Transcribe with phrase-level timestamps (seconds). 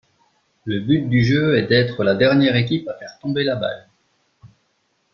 [0.65, 3.87] Le but du jeu est d’être la dernière équipe à faire tomber la balle.